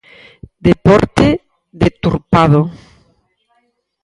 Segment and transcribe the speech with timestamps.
[0.67, 1.27] Deporte
[1.81, 2.61] deturpado.